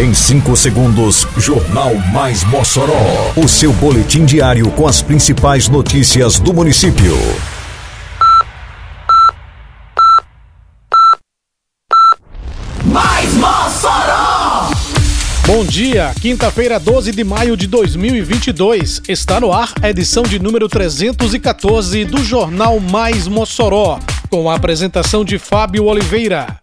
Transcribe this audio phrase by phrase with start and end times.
[0.00, 2.94] Em 5 segundos, Jornal Mais Mossoró.
[3.36, 7.14] O seu boletim diário com as principais notícias do município.
[12.82, 14.70] Mais Mossoró!
[15.46, 19.02] Bom dia, quinta-feira, 12 de maio de 2022.
[19.06, 25.26] Está no ar a edição de número 314 do Jornal Mais Mossoró, com a apresentação
[25.26, 26.58] de Fábio Oliveira.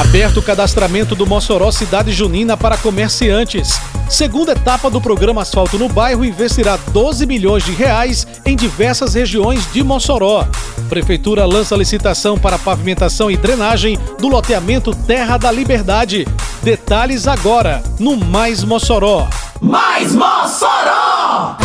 [0.00, 3.78] Aberto o cadastramento do Mossoró Cidade Junina para comerciantes.
[4.08, 9.70] Segunda etapa do programa Asfalto no Bairro investirá 12 milhões de reais em diversas regiões
[9.70, 10.48] de Mossoró.
[10.88, 16.26] Prefeitura lança licitação para pavimentação e drenagem do loteamento Terra da Liberdade.
[16.62, 19.28] Detalhes agora no Mais Mossoró.
[19.60, 21.58] Mais Mossoró!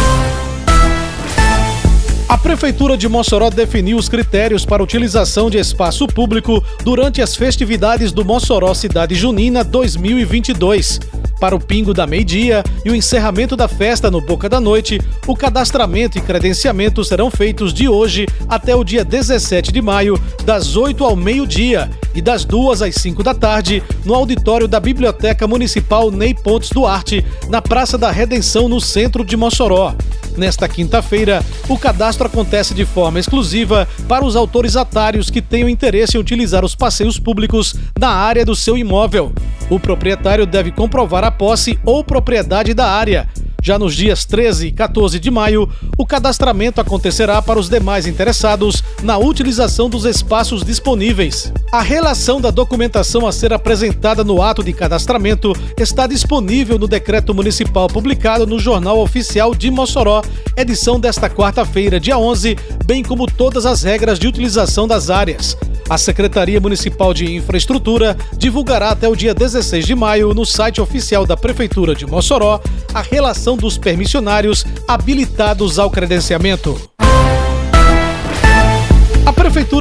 [2.28, 8.12] A Prefeitura de Mossoró definiu os critérios para utilização de espaço público durante as festividades
[8.12, 11.00] do Mossoró Cidade Junina 2022.
[11.40, 15.36] Para o pingo da meio-dia e o encerramento da festa no Boca da Noite, o
[15.36, 21.04] cadastramento e credenciamento serão feitos de hoje até o dia 17 de maio, das 8
[21.04, 26.34] ao meio-dia e das 2 às 5 da tarde, no auditório da Biblioteca Municipal Ney
[26.34, 29.94] Pontes Duarte, na Praça da Redenção, no centro de Mossoró.
[30.38, 36.20] Nesta quinta-feira, o cadastro acontece de forma exclusiva para os autorizatários que tenham interesse em
[36.20, 39.32] utilizar os passeios públicos na área do seu imóvel.
[39.70, 43.28] O proprietário deve comprovar a posse ou propriedade da área.
[43.66, 48.84] Já nos dias 13 e 14 de maio, o cadastramento acontecerá para os demais interessados
[49.02, 51.52] na utilização dos espaços disponíveis.
[51.72, 57.34] A relação da documentação a ser apresentada no ato de cadastramento está disponível no decreto
[57.34, 60.22] municipal publicado no Jornal Oficial de Mossoró,
[60.56, 65.58] edição desta quarta-feira, dia 11, bem como todas as regras de utilização das áreas.
[65.88, 71.28] A Secretaria Municipal de Infraestrutura divulgará até o dia 16 de maio no site oficial
[71.28, 72.60] da Prefeitura de Mossoró
[72.92, 76.95] a relação dos permissionários habilitados ao credenciamento.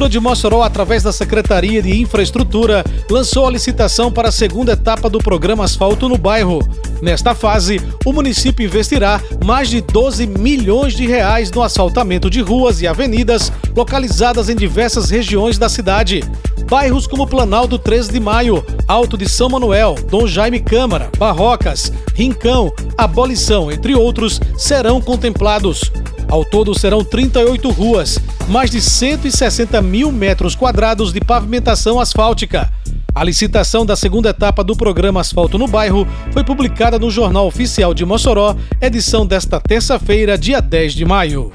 [0.05, 5.09] Prefeitura de Mossoró, através da Secretaria de Infraestrutura, lançou a licitação para a segunda etapa
[5.09, 6.59] do programa Asfalto no Bairro.
[7.01, 12.81] Nesta fase, o município investirá mais de 12 milhões de reais no asfaltamento de ruas
[12.81, 16.23] e avenidas localizadas em diversas regiões da cidade.
[16.69, 22.71] Bairros como Planalto 13 de Maio, Alto de São Manuel, Dom Jaime Câmara, Barrocas, Rincão,
[22.97, 25.91] Abolição, entre outros, serão contemplados.
[26.35, 28.19] Ao todo serão 38 ruas,
[28.49, 32.69] mais de 160 mil metros quadrados de pavimentação asfáltica.
[33.15, 37.93] A licitação da segunda etapa do programa Asfalto no Bairro foi publicada no Jornal Oficial
[37.93, 41.53] de Mossoró, edição desta terça-feira, dia 10 de maio.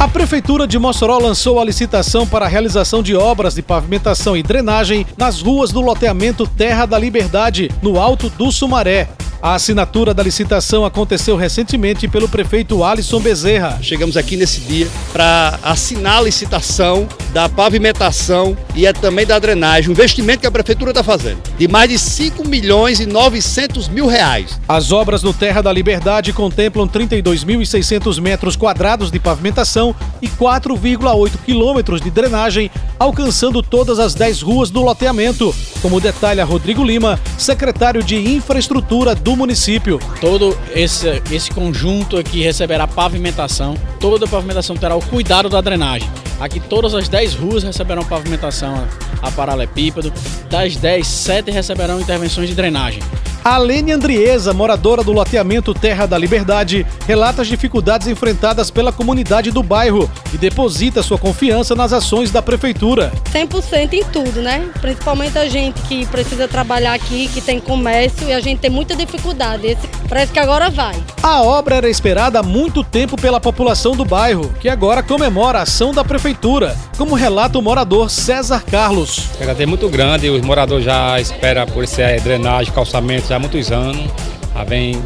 [0.00, 4.42] A Prefeitura de Mossoró lançou a licitação para a realização de obras de pavimentação e
[4.42, 9.06] drenagem nas ruas do loteamento Terra da Liberdade, no Alto do Sumaré.
[9.40, 13.78] A assinatura da licitação aconteceu recentemente pelo prefeito Alisson Bezerra.
[13.80, 19.90] Chegamos aqui nesse dia para assinar a licitação da pavimentação e é também da drenagem,
[19.90, 24.06] um investimento que a prefeitura está fazendo, de mais de 5 milhões e 900 mil
[24.06, 24.58] reais.
[24.68, 32.00] As obras no Terra da Liberdade contemplam 32.600 metros quadrados de pavimentação e 4,8 quilômetros
[32.00, 38.16] de drenagem, alcançando todas as 10 ruas do loteamento, como detalha Rodrigo Lima, secretário de
[38.16, 39.98] Infraestrutura do município.
[40.20, 46.08] Todo esse, esse conjunto aqui receberá pavimentação, toda a pavimentação terá o cuidado da drenagem.
[46.40, 48.86] Aqui todas as 10 ruas receberão pavimentação
[49.20, 50.12] a paralelepípedo,
[50.48, 53.02] das 10, 7 receberão intervenções de drenagem.
[53.44, 59.50] A Lene Andriesa, moradora do loteamento Terra da Liberdade, relata as dificuldades enfrentadas pela comunidade
[59.50, 63.12] do bairro e deposita sua confiança nas ações da prefeitura.
[63.32, 64.68] 100% em tudo, né?
[64.80, 68.94] Principalmente a gente que precisa trabalhar aqui, que tem comércio e a gente tem muita
[68.94, 69.66] dificuldade.
[69.66, 70.96] Esse, parece que agora vai.
[71.22, 75.62] A obra era esperada há muito tempo pela população do bairro, que agora comemora a
[75.62, 79.28] ação da prefeitura, como relata o morador César Carlos.
[79.40, 84.10] É muito grande, os moradores já esperam por esse drenagem, calçamento já há muitos anos.
[84.54, 85.02] Já vem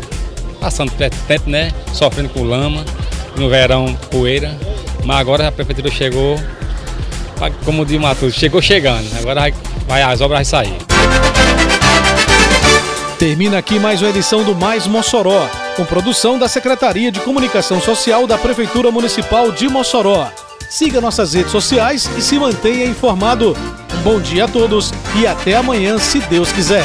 [0.60, 1.72] passando tempo, né?
[1.92, 2.84] Sofrendo com lama,
[3.36, 4.56] no verão poeira.
[5.04, 6.38] Mas agora a prefeitura chegou,
[7.64, 9.06] como diz o Matheus, chegou chegando.
[9.18, 9.54] Agora vai,
[9.86, 10.76] vai, as obras vão sair.
[13.18, 18.26] Termina aqui mais uma edição do Mais Mossoró, com produção da Secretaria de Comunicação Social
[18.26, 20.28] da Prefeitura Municipal de Mossoró.
[20.68, 23.56] Siga nossas redes sociais e se mantenha informado.
[24.02, 26.84] Bom dia a todos e até amanhã, se Deus quiser.